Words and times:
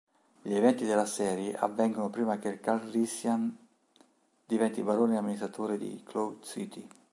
Gli 0.41 0.55
eventi 0.55 0.83
della 0.83 1.05
serie 1.05 1.55
avvengono 1.55 2.09
prima 2.09 2.39
che 2.39 2.59
Calrissian 2.59 3.55
diventi 4.47 4.81
Barone 4.81 5.15
Amministratore 5.15 5.77
di 5.77 6.01
Cloud 6.03 6.41
City. 6.43 6.87